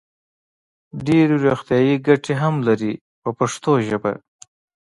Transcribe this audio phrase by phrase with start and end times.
[1.05, 4.11] ډېرې روغتیايي ګټې هم لري په پښتو ژبه.